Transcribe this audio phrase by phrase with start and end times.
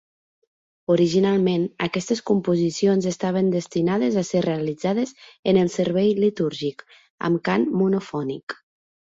[0.93, 5.13] Originalment, aquestes composicions estaven destinades a ser realitzades
[5.53, 6.83] en el servei litúrgic,
[7.31, 8.59] amb cant monofònic.